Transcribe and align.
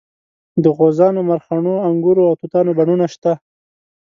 د 0.63 0.65
غوزانو 0.77 1.21
مرخڼو 1.29 1.73
انګورو 1.89 2.23
او 2.29 2.33
توتانو 2.41 2.71
بڼونه 2.77 3.05
شته. 3.13 3.31